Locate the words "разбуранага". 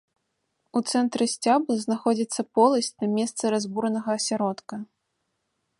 3.55-4.09